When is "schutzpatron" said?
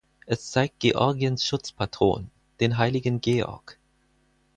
1.45-2.31